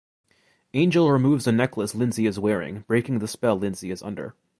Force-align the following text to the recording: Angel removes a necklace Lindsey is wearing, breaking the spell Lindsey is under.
Angel 0.73 1.11
removes 1.11 1.45
a 1.45 1.51
necklace 1.51 1.93
Lindsey 1.93 2.25
is 2.25 2.39
wearing, 2.39 2.79
breaking 2.87 3.19
the 3.19 3.27
spell 3.27 3.55
Lindsey 3.59 3.91
is 3.91 4.01
under. 4.01 4.33